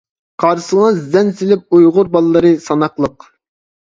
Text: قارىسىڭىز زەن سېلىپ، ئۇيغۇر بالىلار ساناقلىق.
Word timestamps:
قارىسىڭىز 0.43 0.95
زەن 1.15 1.29
سېلىپ، 1.41 1.77
ئۇيغۇر 1.79 2.09
بالىلار 2.15 2.47
ساناقلىق. 2.65 3.29